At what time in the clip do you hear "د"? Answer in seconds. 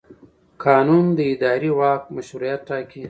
1.17-1.19